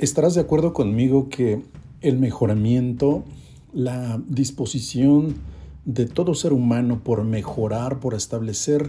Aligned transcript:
Estarás 0.00 0.34
de 0.34 0.40
acuerdo 0.40 0.72
conmigo 0.72 1.28
que 1.28 1.60
el 2.00 2.18
mejoramiento, 2.18 3.22
la 3.74 4.18
disposición 4.28 5.34
de 5.84 6.06
todo 6.06 6.32
ser 6.32 6.54
humano 6.54 7.02
por 7.04 7.22
mejorar, 7.22 8.00
por 8.00 8.14
establecer 8.14 8.88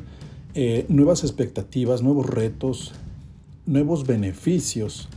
eh, 0.54 0.86
nuevas 0.88 1.26
expectativas, 1.26 2.02
nuevos 2.02 2.28
retos, 2.28 2.94
nuevos 3.66 4.08
beneficios 4.08 5.10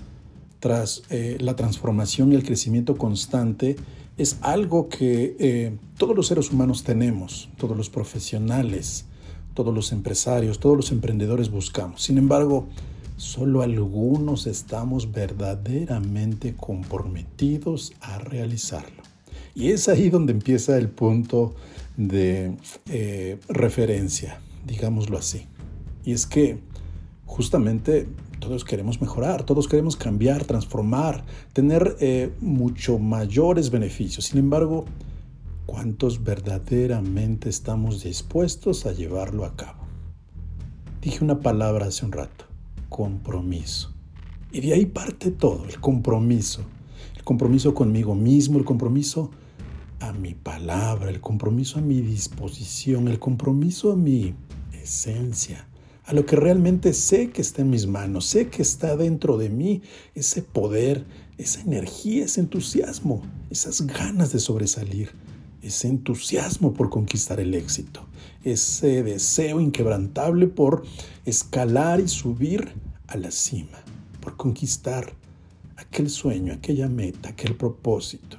tras 0.58 1.04
eh, 1.10 1.38
la 1.38 1.54
transformación 1.54 2.32
y 2.32 2.34
el 2.34 2.42
crecimiento 2.42 2.96
constante, 2.96 3.76
es 4.16 4.38
algo 4.40 4.88
que 4.88 5.36
eh, 5.38 5.78
todos 5.96 6.16
los 6.16 6.26
seres 6.26 6.50
humanos 6.50 6.82
tenemos, 6.82 7.50
todos 7.56 7.76
los 7.76 7.88
profesionales, 7.88 9.04
todos 9.54 9.72
los 9.72 9.92
empresarios, 9.92 10.58
todos 10.58 10.76
los 10.76 10.90
emprendedores 10.90 11.52
buscamos. 11.52 12.02
Sin 12.02 12.18
embargo, 12.18 12.66
Solo 13.16 13.62
algunos 13.62 14.48
estamos 14.48 15.12
verdaderamente 15.12 16.54
comprometidos 16.56 17.92
a 18.00 18.18
realizarlo. 18.18 19.02
Y 19.54 19.70
es 19.70 19.88
ahí 19.88 20.10
donde 20.10 20.32
empieza 20.32 20.76
el 20.76 20.88
punto 20.88 21.54
de 21.96 22.56
eh, 22.90 23.38
referencia, 23.48 24.40
digámoslo 24.66 25.16
así. 25.16 25.46
Y 26.04 26.10
es 26.12 26.26
que 26.26 26.58
justamente 27.24 28.08
todos 28.40 28.64
queremos 28.64 29.00
mejorar, 29.00 29.44
todos 29.44 29.68
queremos 29.68 29.94
cambiar, 29.94 30.44
transformar, 30.44 31.24
tener 31.52 31.96
eh, 32.00 32.32
mucho 32.40 32.98
mayores 32.98 33.70
beneficios. 33.70 34.24
Sin 34.24 34.40
embargo, 34.40 34.86
¿cuántos 35.66 36.24
verdaderamente 36.24 37.48
estamos 37.48 38.02
dispuestos 38.02 38.86
a 38.86 38.92
llevarlo 38.92 39.44
a 39.44 39.54
cabo? 39.54 39.84
Dije 41.00 41.22
una 41.22 41.38
palabra 41.38 41.86
hace 41.86 42.04
un 42.04 42.10
rato 42.10 42.53
compromiso. 42.94 43.92
Y 44.52 44.60
de 44.60 44.72
ahí 44.72 44.86
parte 44.86 45.32
todo, 45.32 45.64
el 45.64 45.80
compromiso. 45.80 46.62
El 47.16 47.24
compromiso 47.24 47.74
conmigo 47.74 48.14
mismo, 48.14 48.56
el 48.56 48.64
compromiso 48.64 49.32
a 49.98 50.12
mi 50.12 50.34
palabra, 50.34 51.10
el 51.10 51.20
compromiso 51.20 51.80
a 51.80 51.82
mi 51.82 52.00
disposición, 52.00 53.08
el 53.08 53.18
compromiso 53.18 53.90
a 53.90 53.96
mi 53.96 54.34
esencia, 54.80 55.66
a 56.04 56.12
lo 56.12 56.24
que 56.24 56.36
realmente 56.36 56.92
sé 56.92 57.30
que 57.30 57.42
está 57.42 57.62
en 57.62 57.70
mis 57.70 57.88
manos, 57.88 58.26
sé 58.26 58.46
que 58.46 58.62
está 58.62 58.96
dentro 58.96 59.38
de 59.38 59.48
mí, 59.48 59.82
ese 60.14 60.42
poder, 60.42 61.04
esa 61.36 61.62
energía, 61.62 62.26
ese 62.26 62.42
entusiasmo, 62.42 63.22
esas 63.50 63.84
ganas 63.88 64.32
de 64.32 64.38
sobresalir, 64.38 65.10
ese 65.64 65.88
entusiasmo 65.88 66.74
por 66.74 66.90
conquistar 66.90 67.40
el 67.40 67.54
éxito, 67.54 68.06
ese 68.42 69.02
deseo 69.02 69.60
inquebrantable 69.60 70.46
por 70.46 70.84
escalar 71.24 72.00
y 72.00 72.08
subir 72.08 72.72
a 73.06 73.16
la 73.16 73.30
cima, 73.30 73.78
por 74.20 74.36
conquistar 74.36 75.14
aquel 75.76 76.10
sueño, 76.10 76.52
aquella 76.52 76.88
meta, 76.88 77.30
aquel 77.30 77.56
propósito. 77.56 78.36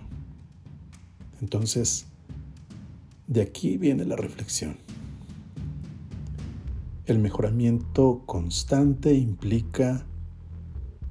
Entonces, 1.41 2.05
de 3.27 3.41
aquí 3.41 3.77
viene 3.77 4.05
la 4.05 4.15
reflexión. 4.15 4.77
El 7.07 7.19
mejoramiento 7.19 8.21
constante 8.25 9.13
implica 9.13 10.05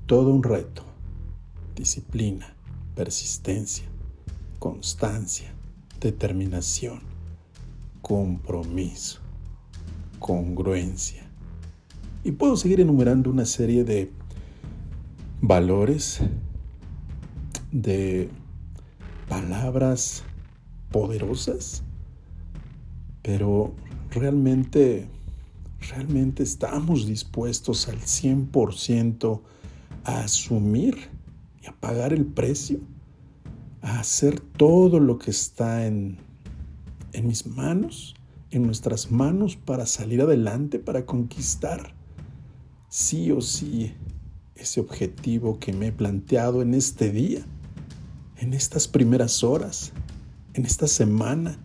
todo 0.06 0.32
un 0.32 0.42
reto, 0.42 0.84
disciplina, 1.74 2.54
persistencia, 2.94 3.84
constancia, 4.58 5.52
determinación, 6.00 7.00
compromiso, 8.02 9.20
congruencia. 10.18 11.26
Y 12.22 12.32
puedo 12.32 12.56
seguir 12.56 12.80
enumerando 12.80 13.30
una 13.30 13.44
serie 13.44 13.84
de 13.84 14.10
valores, 15.40 16.20
de 17.70 18.28
palabras 19.28 20.24
poderosas, 20.90 21.82
pero 23.22 23.74
realmente, 24.10 25.08
realmente 25.90 26.42
estamos 26.42 27.06
dispuestos 27.06 27.88
al 27.88 27.98
100% 27.98 29.40
a 30.04 30.20
asumir 30.20 31.08
y 31.62 31.66
a 31.66 31.72
pagar 31.72 32.12
el 32.12 32.24
precio 32.26 32.80
hacer 33.84 34.40
todo 34.40 34.98
lo 34.98 35.18
que 35.18 35.30
está 35.30 35.86
en, 35.86 36.18
en 37.12 37.26
mis 37.26 37.46
manos, 37.46 38.14
en 38.50 38.62
nuestras 38.62 39.10
manos 39.10 39.56
para 39.56 39.86
salir 39.86 40.22
adelante, 40.22 40.78
para 40.78 41.04
conquistar 41.04 41.94
sí 42.88 43.30
o 43.30 43.40
sí 43.40 43.92
ese 44.54 44.80
objetivo 44.80 45.58
que 45.58 45.72
me 45.72 45.88
he 45.88 45.92
planteado 45.92 46.62
en 46.62 46.74
este 46.74 47.10
día, 47.10 47.44
en 48.38 48.54
estas 48.54 48.88
primeras 48.88 49.44
horas, 49.44 49.92
en 50.54 50.64
esta 50.64 50.86
semana, 50.86 51.58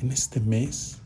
en 0.00 0.12
este 0.12 0.40
mes, 0.40 0.98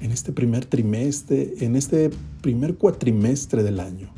en 0.00 0.10
este 0.10 0.32
primer 0.32 0.66
trimestre, 0.66 1.54
en 1.60 1.76
este 1.76 2.10
primer 2.40 2.76
cuatrimestre 2.76 3.62
del 3.62 3.80
año. 3.80 4.12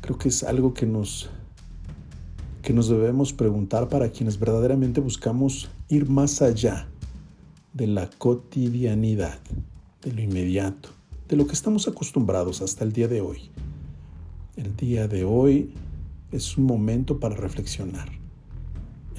Creo 0.00 0.18
que 0.18 0.28
es 0.28 0.42
algo 0.42 0.74
que 0.74 0.86
nos 0.86 1.30
que 2.62 2.72
nos 2.72 2.88
debemos 2.88 3.32
preguntar 3.32 3.88
para 3.88 4.10
quienes 4.10 4.38
verdaderamente 4.38 5.00
buscamos 5.00 5.68
ir 5.88 6.08
más 6.08 6.40
allá 6.42 6.88
de 7.72 7.88
la 7.88 8.08
cotidianidad, 8.08 9.40
de 10.00 10.12
lo 10.12 10.22
inmediato, 10.22 10.90
de 11.28 11.36
lo 11.36 11.48
que 11.48 11.54
estamos 11.54 11.88
acostumbrados 11.88 12.62
hasta 12.62 12.84
el 12.84 12.92
día 12.92 13.08
de 13.08 13.20
hoy. 13.20 13.50
El 14.56 14.76
día 14.76 15.08
de 15.08 15.24
hoy 15.24 15.72
es 16.30 16.56
un 16.56 16.64
momento 16.64 17.18
para 17.18 17.34
reflexionar. 17.34 18.08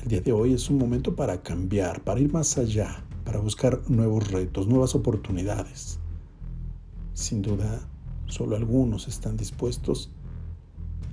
El 0.01 0.07
día 0.07 0.21
de 0.21 0.31
hoy 0.31 0.53
es 0.53 0.69
un 0.69 0.77
momento 0.77 1.13
para 1.13 1.41
cambiar, 1.41 2.01
para 2.01 2.21
ir 2.21 2.31
más 2.31 2.57
allá, 2.57 3.03
para 3.25 3.39
buscar 3.39 3.81
nuevos 3.89 4.31
retos, 4.31 4.67
nuevas 4.67 4.95
oportunidades. 4.95 5.99
Sin 7.13 7.41
duda, 7.41 7.81
solo 8.27 8.55
algunos 8.55 9.09
están 9.09 9.35
dispuestos 9.35 10.11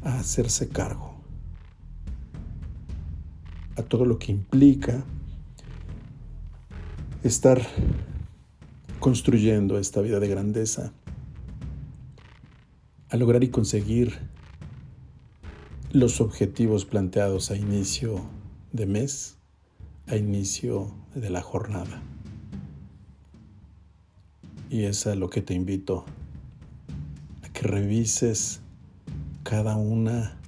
a 0.02 0.20
hacerse 0.20 0.68
cargo 0.68 1.19
a 3.80 3.84
todo 3.84 4.04
lo 4.04 4.18
que 4.18 4.30
implica 4.32 5.04
estar 7.22 7.66
construyendo 8.98 9.78
esta 9.78 10.00
vida 10.00 10.20
de 10.20 10.28
grandeza, 10.28 10.92
a 13.08 13.16
lograr 13.16 13.42
y 13.42 13.48
conseguir 13.48 14.18
los 15.92 16.20
objetivos 16.20 16.84
planteados 16.84 17.50
a 17.50 17.56
inicio 17.56 18.20
de 18.72 18.86
mes, 18.86 19.36
a 20.06 20.16
inicio 20.16 20.94
de 21.14 21.30
la 21.30 21.42
jornada. 21.42 22.02
Y 24.68 24.84
es 24.84 25.06
a 25.06 25.14
lo 25.16 25.30
que 25.30 25.42
te 25.42 25.54
invito, 25.54 26.04
a 27.42 27.48
que 27.48 27.66
revises 27.66 28.60
cada 29.42 29.76
una 29.76 30.39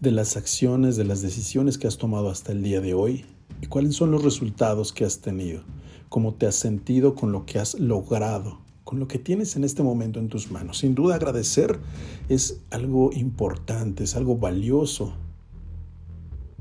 de 0.00 0.12
las 0.12 0.36
acciones, 0.36 0.96
de 0.96 1.04
las 1.04 1.22
decisiones 1.22 1.76
que 1.76 1.86
has 1.86 1.98
tomado 1.98 2.30
hasta 2.30 2.52
el 2.52 2.62
día 2.62 2.80
de 2.80 2.94
hoy 2.94 3.24
y 3.60 3.66
cuáles 3.66 3.96
son 3.96 4.10
los 4.10 4.22
resultados 4.22 4.92
que 4.92 5.04
has 5.04 5.18
tenido, 5.18 5.62
cómo 6.08 6.34
te 6.34 6.46
has 6.46 6.54
sentido 6.54 7.14
con 7.14 7.32
lo 7.32 7.46
que 7.46 7.58
has 7.58 7.74
logrado, 7.74 8.60
con 8.84 9.00
lo 9.00 9.08
que 9.08 9.18
tienes 9.18 9.56
en 9.56 9.64
este 9.64 9.82
momento 9.82 10.20
en 10.20 10.28
tus 10.28 10.50
manos. 10.50 10.78
Sin 10.78 10.94
duda 10.94 11.16
agradecer 11.16 11.80
es 12.28 12.60
algo 12.70 13.10
importante, 13.12 14.04
es 14.04 14.14
algo 14.14 14.36
valioso, 14.36 15.14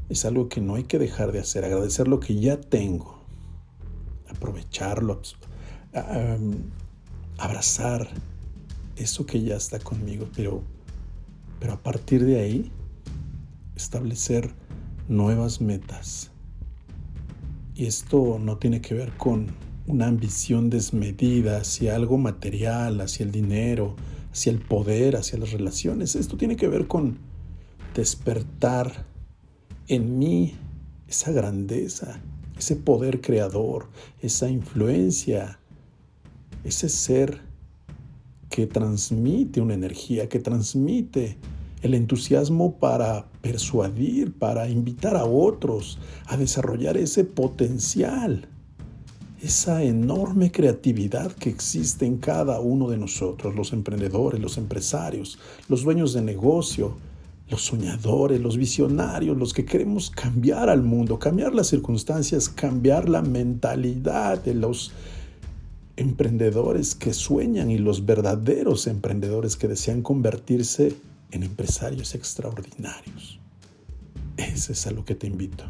es 0.09 0.25
algo 0.25 0.49
que 0.49 0.61
no 0.61 0.75
hay 0.75 0.85
que 0.85 0.97
dejar 0.97 1.31
de 1.31 1.39
hacer, 1.39 1.63
agradecer 1.63 2.07
lo 2.07 2.19
que 2.19 2.39
ya 2.39 2.59
tengo, 2.59 3.19
aprovecharlo, 4.29 5.21
abrazar 7.37 8.09
eso 8.95 9.27
que 9.27 9.43
ya 9.43 9.57
está 9.57 9.77
conmigo, 9.77 10.27
pero, 10.35 10.63
pero 11.59 11.73
a 11.73 11.83
partir 11.83 12.25
de 12.25 12.39
ahí 12.39 12.71
establecer 13.77 14.53
nuevas 15.07 15.61
metas. 15.61 16.31
Y 17.75 17.85
esto 17.85 18.39
no 18.39 18.57
tiene 18.57 18.81
que 18.81 18.95
ver 18.95 19.11
con 19.17 19.47
una 19.85 20.07
ambición 20.07 20.69
desmedida 20.69 21.57
hacia 21.57 21.95
algo 21.95 22.17
material, 22.17 22.99
hacia 22.99 23.25
el 23.25 23.31
dinero, 23.31 23.95
hacia 24.31 24.51
el 24.51 24.59
poder, 24.59 25.15
hacia 25.15 25.39
las 25.39 25.51
relaciones. 25.51 26.15
Esto 26.15 26.37
tiene 26.37 26.55
que 26.55 26.67
ver 26.67 26.87
con 26.87 27.19
despertar 27.95 29.05
en 29.87 30.19
mí 30.19 30.55
esa 31.07 31.31
grandeza, 31.31 32.19
ese 32.57 32.75
poder 32.75 33.21
creador, 33.21 33.87
esa 34.21 34.49
influencia, 34.49 35.59
ese 36.63 36.89
ser 36.89 37.41
que 38.49 38.67
transmite 38.67 39.61
una 39.61 39.73
energía, 39.73 40.27
que 40.27 40.39
transmite 40.39 41.37
el 41.81 41.93
entusiasmo 41.93 42.77
para 42.77 43.27
persuadir, 43.41 44.33
para 44.33 44.69
invitar 44.69 45.15
a 45.15 45.25
otros 45.25 45.99
a 46.25 46.37
desarrollar 46.37 46.97
ese 46.97 47.23
potencial, 47.23 48.47
esa 49.41 49.83
enorme 49.83 50.51
creatividad 50.51 51.31
que 51.31 51.49
existe 51.49 52.05
en 52.05 52.17
cada 52.17 52.59
uno 52.59 52.89
de 52.89 52.97
nosotros, 52.97 53.55
los 53.55 53.73
emprendedores, 53.73 54.41
los 54.41 54.57
empresarios, 54.57 55.37
los 55.69 55.83
dueños 55.83 56.13
de 56.13 56.21
negocio, 56.21 56.97
los 57.49 57.61
soñadores, 57.63 58.41
los 58.41 58.57
visionarios, 58.57 59.37
los 59.37 59.53
que 59.53 59.63
queremos 59.63 60.09
cambiar 60.09 60.69
al 60.69 60.81
mundo, 60.81 61.19
cambiar 61.19 61.53
las 61.53 61.67
circunstancias, 61.67 62.49
cambiar 62.49 63.07
la 63.07 63.21
mentalidad 63.21 64.43
de 64.43 64.55
los 64.55 64.91
emprendedores 65.95 66.95
que 66.95 67.13
sueñan 67.13 67.71
y 67.71 67.77
los 67.77 68.05
verdaderos 68.05 68.87
emprendedores 68.87 69.55
que 69.55 69.67
desean 69.67 70.01
convertirse 70.01 70.93
en 71.31 71.43
empresarios 71.43 72.15
extraordinarios. 72.15 73.39
Ese 74.37 74.73
es 74.73 74.87
a 74.87 74.91
lo 74.91 75.05
que 75.05 75.15
te 75.15 75.27
invito. 75.27 75.65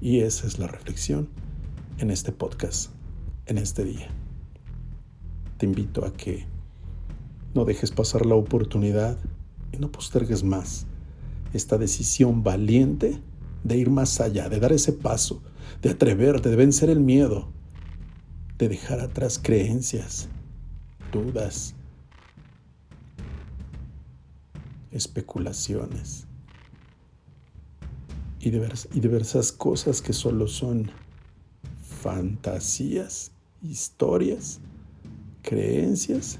Y 0.00 0.20
esa 0.20 0.46
es 0.46 0.58
la 0.58 0.66
reflexión 0.66 1.28
en 1.98 2.10
este 2.10 2.32
podcast, 2.32 2.90
en 3.46 3.58
este 3.58 3.84
día. 3.84 4.08
Te 5.58 5.66
invito 5.66 6.04
a 6.04 6.12
que 6.12 6.46
no 7.54 7.64
dejes 7.64 7.90
pasar 7.90 8.26
la 8.26 8.34
oportunidad 8.34 9.18
y 9.72 9.78
no 9.78 9.90
postergues 9.90 10.42
más 10.42 10.86
esta 11.52 11.78
decisión 11.78 12.42
valiente 12.42 13.18
de 13.64 13.76
ir 13.76 13.90
más 13.90 14.20
allá, 14.20 14.48
de 14.48 14.60
dar 14.60 14.72
ese 14.72 14.92
paso, 14.92 15.42
de 15.82 15.90
atreverte, 15.90 16.50
de 16.50 16.56
vencer 16.56 16.90
el 16.90 17.00
miedo, 17.00 17.48
de 18.58 18.68
dejar 18.68 19.00
atrás 19.00 19.40
creencias, 19.42 20.28
dudas, 21.12 21.74
especulaciones 24.90 26.26
y, 28.40 28.48
y 28.48 29.00
diversas 29.00 29.52
cosas 29.52 30.00
que 30.00 30.12
solo 30.12 30.46
son 30.46 30.90
fantasías, 32.02 33.32
historias, 33.62 34.60
creencias 35.42 36.38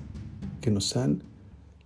que 0.60 0.70
nos 0.70 0.96
han 0.96 1.22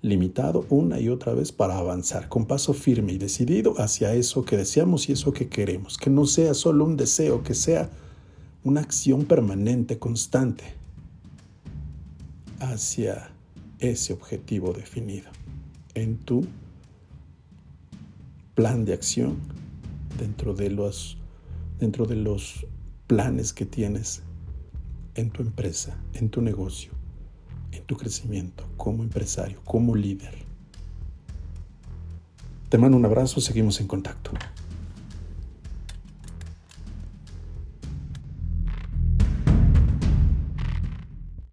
limitado 0.03 0.67
una 0.71 0.99
y 1.01 1.09
otra 1.09 1.35
vez 1.35 1.53
para 1.53 1.79
avanzar 1.79 2.29
con 2.29 2.47
paso 2.47 2.73
firme 2.73 3.13
y 3.13 3.19
decidido 3.19 3.75
hacia 3.79 4.15
eso 4.15 4.45
que 4.45 4.57
deseamos 4.57 5.09
y 5.09 5.13
eso 5.13 5.33
que 5.33 5.49
queremos. 5.49 5.99
Que 5.99 6.11
no 6.11 6.27
sea 6.27 6.55
solo 6.55 6.85
un 6.85 6.97
deseo, 6.97 7.43
que 7.43 7.55
sea 7.55 7.91
una 8.65 8.81
acción 8.81 9.25
permanente, 9.25 9.99
constante, 9.99 10.65
hacia 12.59 13.31
ese 13.79 14.13
objetivo 14.13 14.73
definido 14.73 15.31
en 15.95 16.19
tu 16.19 16.47
plan 18.55 18.85
de 18.85 18.93
acción 18.93 19.37
dentro 20.19 20.55
de 20.55 20.71
los, 20.71 21.17
dentro 21.79 22.07
de 22.07 22.17
los 22.17 22.67
planes 23.07 23.53
que 23.53 23.67
tienes 23.67 24.23
en 25.15 25.31
tu 25.31 25.43
empresa, 25.43 25.97
en 26.15 26.31
tu 26.31 26.43
negocio 26.43 27.01
en 27.73 27.85
tu 27.85 27.97
crecimiento 27.97 28.67
como 28.77 29.03
empresario, 29.03 29.61
como 29.65 29.95
líder. 29.95 30.35
Te 32.69 32.79
mando 32.79 32.97
un 32.97 33.05
abrazo, 33.05 33.41
seguimos 33.41 33.81
en 33.81 33.87
contacto. 33.87 34.31